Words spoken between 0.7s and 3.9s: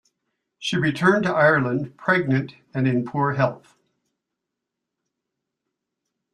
returned to Ireland pregnant and in poor health.